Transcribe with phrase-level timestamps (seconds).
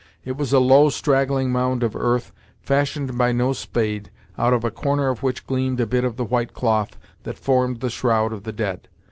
[0.25, 4.71] It was a low, straggling mound of earth, fashioned by no spade, out of a
[4.71, 8.41] corner of which gleamed a bit of the white cloth that formed the shroud of
[8.41, 8.87] the dead.